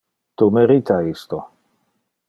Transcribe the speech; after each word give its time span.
Tu 0.39 0.47
merita 0.57 0.97
isto. 1.13 1.43